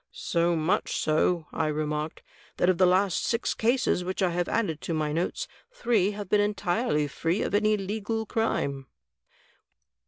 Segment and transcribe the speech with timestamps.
[0.13, 2.23] "So much so," I remarked,
[2.57, 6.27] "that of the last six cases which x have added to my notes, three have
[6.27, 8.87] been entirely free of any legal crime."